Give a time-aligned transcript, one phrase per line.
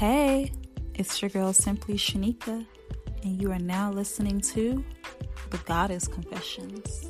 [0.00, 0.50] Hey,
[0.94, 2.64] it's your girl Simply Shanika,
[3.22, 4.82] and you are now listening to
[5.50, 7.09] The Goddess Confessions.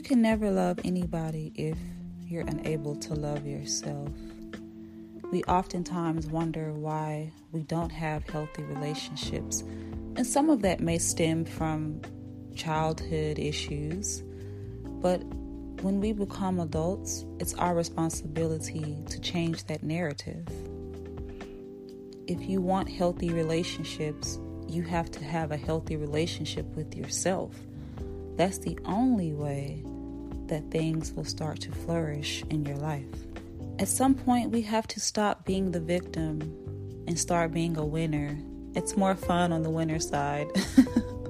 [0.00, 1.76] You can never love anybody if
[2.26, 4.08] you're unable to love yourself.
[5.30, 9.60] We oftentimes wonder why we don't have healthy relationships,
[10.16, 12.00] and some of that may stem from
[12.54, 14.22] childhood issues.
[15.02, 15.22] But
[15.82, 20.48] when we become adults, it's our responsibility to change that narrative.
[22.26, 27.54] If you want healthy relationships, you have to have a healthy relationship with yourself.
[28.36, 29.84] That's the only way
[30.50, 33.06] that things will start to flourish in your life.
[33.78, 36.42] At some point, we have to stop being the victim
[37.06, 38.36] and start being a winner.
[38.74, 40.48] It's more fun on the winner side.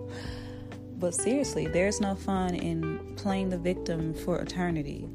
[0.98, 5.08] but seriously, there's no fun in playing the victim for eternity.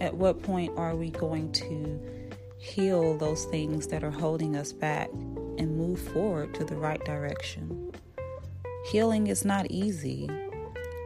[0.00, 2.00] At what point are we going to
[2.58, 7.92] heal those things that are holding us back and move forward to the right direction?
[8.90, 10.28] Healing is not easy.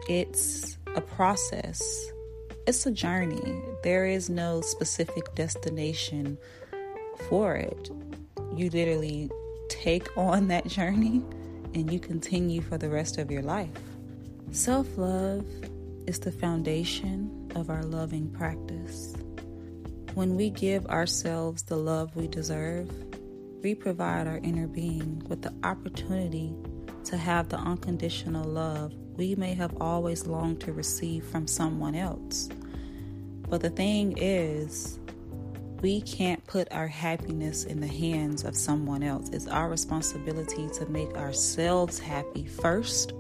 [0.09, 2.12] It's a process,
[2.67, 3.61] it's a journey.
[3.83, 6.39] There is no specific destination
[7.29, 7.91] for it.
[8.55, 9.31] You literally
[9.69, 11.23] take on that journey
[11.75, 13.71] and you continue for the rest of your life.
[14.53, 15.45] Self love
[16.07, 19.15] is the foundation of our loving practice.
[20.15, 22.91] When we give ourselves the love we deserve,
[23.63, 26.55] we provide our inner being with the opportunity
[27.05, 32.49] to have the unconditional love we may have always longed to receive from someone else.
[33.49, 34.99] But the thing is,
[35.83, 39.29] we can't put our happiness in the hands of someone else.
[39.31, 43.13] It's our responsibility to make ourselves happy first,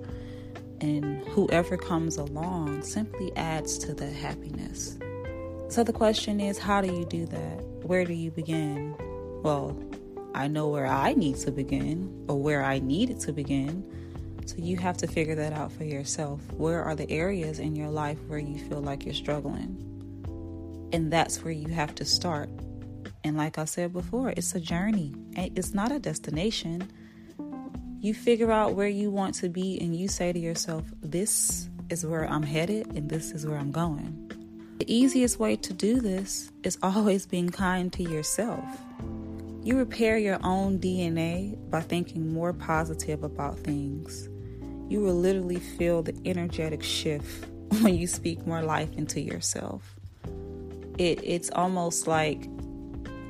[0.81, 4.99] and whoever comes along simply adds to the happiness.
[5.69, 7.65] So the question is, how do you do that?
[7.83, 8.95] Where do you begin?
[9.43, 9.77] Well,
[10.35, 13.85] I know where I need to begin, or where I needed to begin
[14.47, 16.41] so you have to figure that out for yourself.
[16.53, 19.89] Where are the areas in your life where you feel like you're struggling?
[20.93, 22.51] And that's where you have to start.
[23.25, 26.91] And like I said before, it's a journey, it's not a destination.
[28.01, 32.05] You figure out where you want to be and you say to yourself, This is
[32.05, 34.31] where I'm headed and this is where I'm going.
[34.79, 38.65] The easiest way to do this is always being kind to yourself.
[39.63, 44.29] You repair your own DNA by thinking more positive about things
[44.93, 47.49] you will literally feel the energetic shift
[47.81, 49.97] when you speak more life into yourself.
[50.99, 52.47] It, it's almost like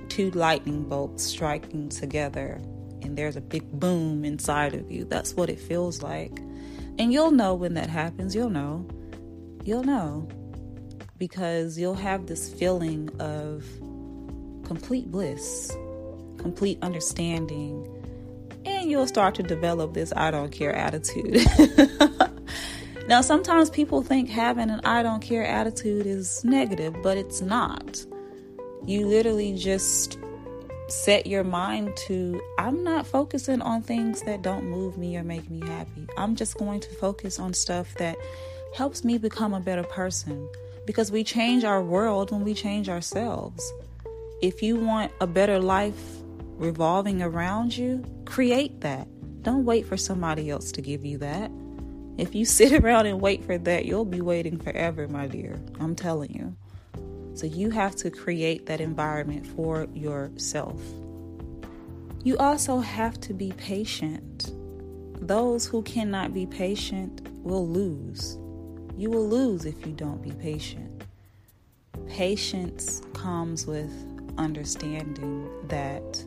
[0.09, 2.61] two lightning bolts striking together,
[3.03, 5.05] and there's a big boom inside of you.
[5.05, 6.41] That's what it feels like.
[6.99, 8.34] And you'll know when that happens.
[8.34, 8.84] You'll know.
[9.65, 10.29] You'll know.
[11.17, 13.65] Because you'll have this feeling of
[14.67, 15.71] complete bliss,
[16.39, 17.87] complete understanding,
[18.65, 21.41] and you'll start to develop this I don't care attitude.
[23.09, 28.05] now, sometimes people think having an I don't care attitude is negative, but it's not.
[28.84, 30.19] You literally just
[30.89, 35.49] set your mind to I'm not focusing on things that don't move me or make
[35.49, 36.06] me happy.
[36.19, 38.17] I'm just going to focus on stuff that
[38.75, 40.49] helps me become a better person
[40.87, 43.73] because we change our world when we change ourselves.
[44.43, 46.22] If you want a better life
[46.62, 49.09] revolving around you, create that.
[49.43, 51.50] Don't wait for somebody else to give you that.
[52.19, 55.61] If you sit around and wait for that, you'll be waiting forever, my dear.
[55.81, 56.56] I'm telling you.
[57.35, 60.81] So you have to create that environment for yourself.
[62.23, 64.53] You also have to be patient.
[65.20, 68.38] Those who cannot be patient will lose.
[68.97, 71.05] You will lose if you don't be patient.
[72.06, 73.91] Patience comes with
[74.38, 76.25] understanding that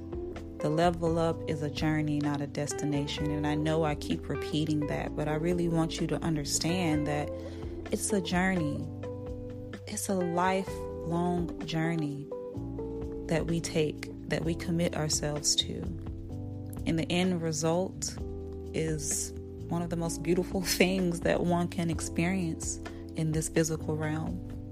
[0.66, 3.30] the level up is a journey, not a destination.
[3.30, 7.30] And I know I keep repeating that, but I really want you to understand that
[7.92, 8.84] it's a journey.
[9.86, 12.26] It's a lifelong journey
[13.28, 15.84] that we take, that we commit ourselves to.
[16.88, 18.18] And the end result
[18.74, 19.34] is
[19.70, 22.80] one of the most beautiful things that one can experience
[23.16, 24.72] in this physical realm.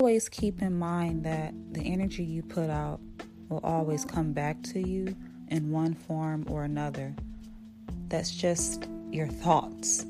[0.00, 3.00] Always keep in mind that the energy you put out
[3.48, 5.14] will always come back to you
[5.48, 7.14] in one form or another.
[8.08, 10.06] That's just your thoughts.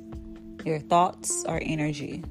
[0.65, 2.25] Your thoughts are energy.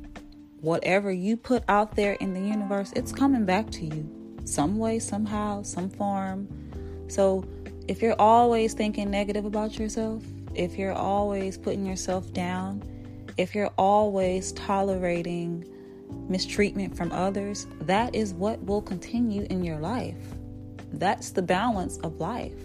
[0.62, 4.10] Whatever you put out there in the universe, it's coming back to you
[4.46, 6.48] some way, somehow, some form.
[7.08, 7.46] So
[7.88, 10.24] if you're always thinking negative about yourself,
[10.54, 12.84] if you're always putting yourself down,
[13.38, 15.66] if you're always tolerating
[16.30, 20.16] mistreatment from others, that is what will continue in your life.
[21.00, 22.56] That's the balance of life.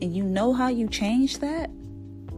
[0.00, 1.70] And you know how you change that?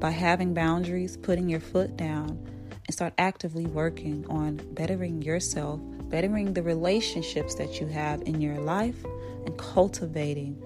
[0.00, 2.38] By having boundaries, putting your foot down,
[2.86, 8.58] and start actively working on bettering yourself, bettering the relationships that you have in your
[8.60, 9.04] life,
[9.44, 10.60] and cultivating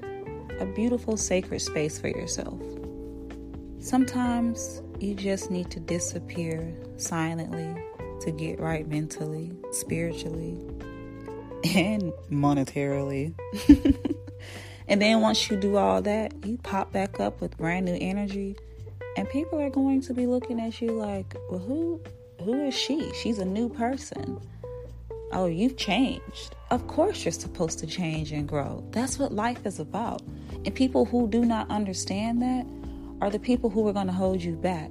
[0.61, 2.61] a beautiful sacred space for yourself.
[3.79, 7.75] Sometimes you just need to disappear silently
[8.21, 10.57] to get right mentally, spiritually,
[11.75, 13.35] and monetarily.
[14.88, 18.56] and then once you do all that, you pop back up with brand new energy,
[19.17, 22.00] and people are going to be looking at you like, "Well, who
[22.43, 23.12] who is she?
[23.14, 24.40] She's a new person."
[25.34, 26.55] Oh, you've changed.
[26.70, 28.84] Of course, you're supposed to change and grow.
[28.90, 30.20] That's what life is about.
[30.67, 32.67] And people who do not understand that
[33.23, 34.90] are the people who are going to hold you back.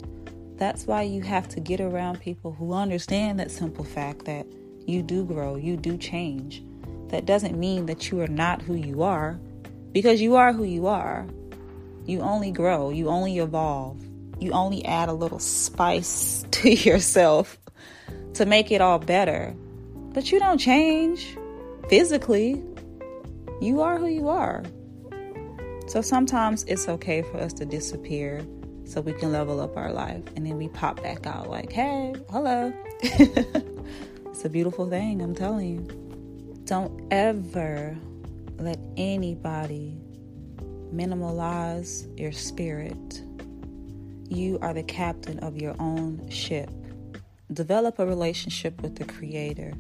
[0.56, 4.48] That's why you have to get around people who understand that simple fact that
[4.88, 6.64] you do grow, you do change.
[7.10, 9.40] That doesn't mean that you are not who you are,
[9.92, 11.28] because you are who you are.
[12.06, 14.02] You only grow, you only evolve,
[14.40, 17.58] you only add a little spice to yourself
[18.34, 19.54] to make it all better.
[20.14, 21.38] But you don't change
[21.90, 22.62] physically.
[23.62, 24.64] You are who you are.
[25.88, 28.46] So sometimes it's okay for us to disappear
[28.86, 32.14] so we can level up our life and then we pop back out like, hey,
[32.30, 32.74] hello.
[33.02, 36.62] it's a beautiful thing, I'm telling you.
[36.66, 37.98] Don't ever
[38.62, 39.98] let anybody
[40.94, 43.24] minimalize your spirit.
[44.30, 46.70] You are the captain of your own ship.
[47.52, 49.74] Develop a relationship with the Creator.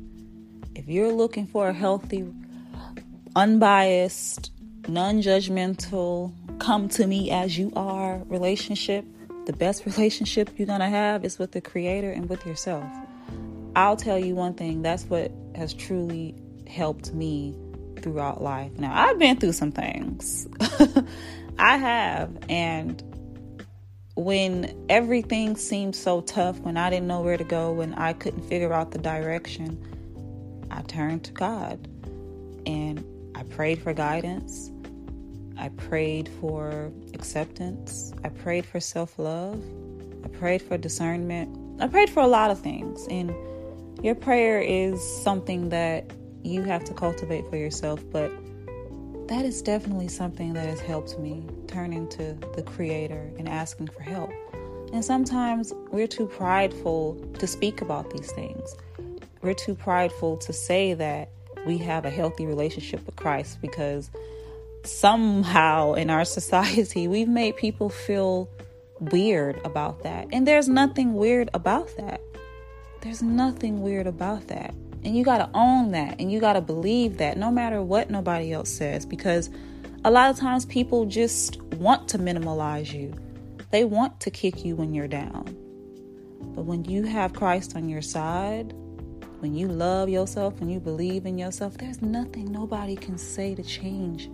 [0.75, 2.27] If you're looking for a healthy,
[3.35, 4.51] unbiased,
[4.87, 9.05] non judgmental, come to me as you are relationship,
[9.45, 12.85] the best relationship you're going to have is with the Creator and with yourself.
[13.75, 16.35] I'll tell you one thing that's what has truly
[16.67, 17.55] helped me
[18.01, 18.71] throughout life.
[18.77, 20.47] Now, I've been through some things.
[21.59, 22.37] I have.
[22.49, 23.01] And
[24.15, 28.43] when everything seemed so tough, when I didn't know where to go, when I couldn't
[28.43, 29.79] figure out the direction,
[30.69, 31.87] I turned to God
[32.65, 33.05] and
[33.35, 34.71] I prayed for guidance.
[35.57, 38.13] I prayed for acceptance.
[38.23, 39.63] I prayed for self love.
[40.23, 41.81] I prayed for discernment.
[41.81, 43.05] I prayed for a lot of things.
[43.09, 43.33] And
[44.03, 46.11] your prayer is something that
[46.43, 48.31] you have to cultivate for yourself, but
[49.27, 54.01] that is definitely something that has helped me turning to the Creator and asking for
[54.01, 54.31] help.
[54.93, 58.75] And sometimes we're too prideful to speak about these things.
[59.41, 61.29] We're too prideful to say that
[61.65, 64.11] we have a healthy relationship with Christ because
[64.83, 68.49] somehow in our society, we've made people feel
[68.99, 70.27] weird about that.
[70.31, 72.21] And there's nothing weird about that.
[73.01, 74.75] There's nothing weird about that.
[75.03, 78.09] And you got to own that and you got to believe that no matter what
[78.09, 79.49] nobody else says because
[80.03, 83.13] a lot of times people just want to minimalize you.
[83.71, 85.55] They want to kick you when you're down.
[86.55, 88.73] But when you have Christ on your side,
[89.39, 93.63] when you love yourself, when you believe in yourself, there's nothing nobody can say to
[93.63, 94.29] change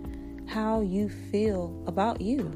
[0.46, 2.50] how you feel about you.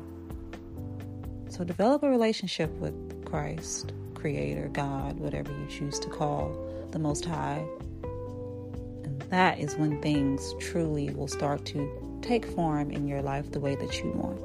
[1.49, 6.57] So develop a relationship with Christ, Creator, God, whatever you choose to call
[6.91, 7.65] the Most High.
[9.33, 13.75] That is when things truly will start to take form in your life the way
[13.77, 14.39] that you want.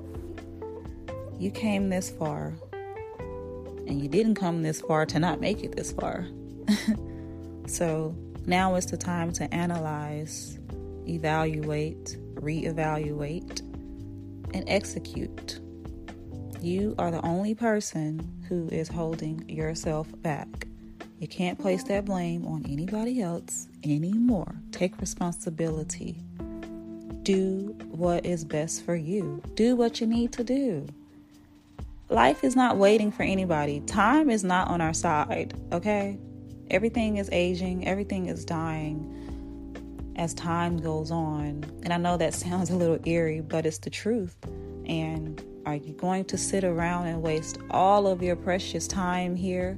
[1.38, 2.54] You came this far,
[3.86, 6.26] and you didn't come this far to not make it this far.
[7.68, 8.16] so
[8.46, 10.58] now is the time to analyze,
[11.06, 13.60] evaluate, reevaluate,
[14.54, 15.60] and execute.
[16.62, 20.67] You are the only person who is holding yourself back.
[21.20, 24.56] You can't place that blame on anybody else anymore.
[24.72, 26.24] Take responsibility.
[27.24, 29.42] Do what is best for you.
[29.56, 30.88] Do what you need to do.
[32.10, 33.82] Life is not waiting for anybody.
[33.82, 36.18] Time is not on our side, okay?
[36.70, 39.14] Everything is aging, everything is dying
[40.18, 41.66] as time goes on.
[41.84, 44.36] And I know that sounds a little eerie, but it's the truth.
[44.86, 49.78] And Are you going to sit around and waste all of your precious time here,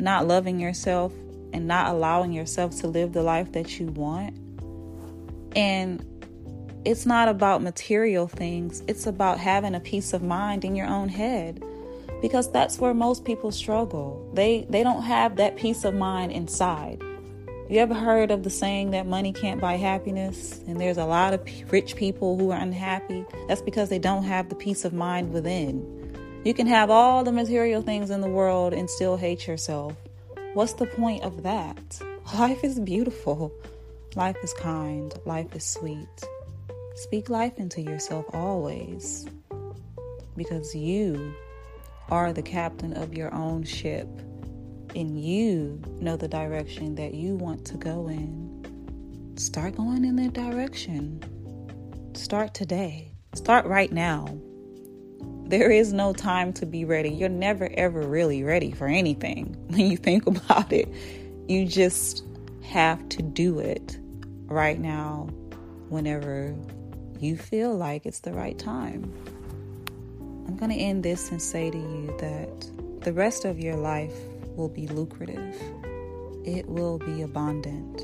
[0.00, 1.12] not loving yourself
[1.52, 4.36] and not allowing yourself to live the life that you want?
[5.56, 6.04] And
[6.84, 11.08] it's not about material things, it's about having a peace of mind in your own
[11.08, 11.62] head
[12.22, 14.30] because that's where most people struggle.
[14.34, 17.02] They they don't have that peace of mind inside.
[17.68, 20.60] You ever heard of the saying that money can't buy happiness?
[20.68, 23.24] And there's a lot of rich people who are unhappy.
[23.48, 26.05] That's because they don't have the peace of mind within.
[26.46, 29.94] You can have all the material things in the world and still hate yourself.
[30.54, 32.00] What's the point of that?
[32.38, 33.50] Life is beautiful.
[34.14, 35.12] Life is kind.
[35.24, 36.06] Life is sweet.
[36.94, 39.26] Speak life into yourself always
[40.36, 41.34] because you
[42.10, 44.06] are the captain of your own ship
[44.94, 50.34] and you know the direction that you want to go in, start going in that
[50.34, 52.12] direction.
[52.14, 53.10] Start today.
[53.34, 54.28] Start right now.
[55.48, 57.10] There is no time to be ready.
[57.10, 60.88] You're never ever really ready for anything when you think about it.
[61.48, 62.24] You just
[62.62, 63.98] have to do it
[64.46, 65.28] right now
[65.88, 66.54] whenever
[67.20, 69.12] you feel like it's the right time.
[70.46, 74.14] I'm going to end this and say to you that the rest of your life
[74.56, 75.54] will be lucrative,
[76.44, 78.00] it will be abundant,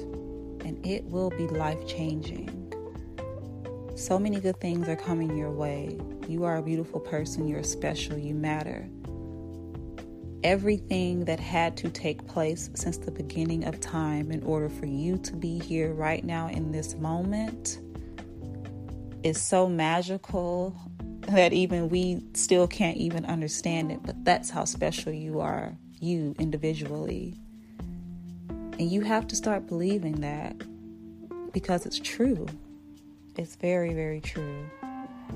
[0.64, 2.58] and it will be life changing.
[3.94, 5.98] So many good things are coming your way.
[6.28, 8.88] You are a beautiful person, you're special, you matter.
[10.44, 15.18] Everything that had to take place since the beginning of time in order for you
[15.18, 17.78] to be here right now in this moment
[19.22, 20.76] is so magical
[21.28, 24.02] that even we still can't even understand it.
[24.02, 27.38] But that's how special you are you individually.
[28.48, 30.56] And you have to start believing that
[31.52, 32.46] because it's true.
[33.36, 34.66] It's very, very true.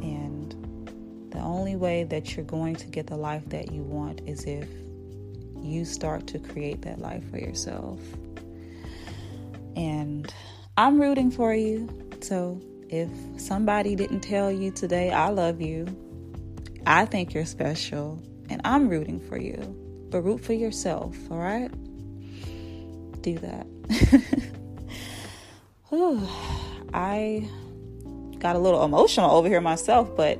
[0.02, 0.65] And
[1.36, 4.68] the only way that you're going to get the life that you want is if
[5.62, 8.00] you start to create that life for yourself.
[9.76, 10.32] And
[10.76, 11.88] I'm rooting for you.
[12.20, 15.86] So if somebody didn't tell you today, I love you,
[16.86, 21.70] I think you're special, and I'm rooting for you but root for yourself, all right?
[23.22, 23.66] Do that.
[26.94, 27.48] I
[28.38, 30.38] got a little emotional over here myself, but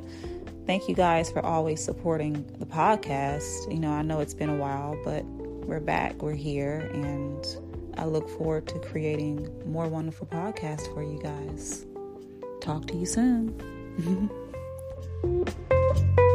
[0.66, 3.72] thank you guys for always supporting the podcast.
[3.72, 7.46] You know, I know it's been a while, but we're back, we're here, and
[7.96, 11.86] I look forward to creating more wonderful podcasts for you guys.
[12.60, 13.58] Talk to you soon.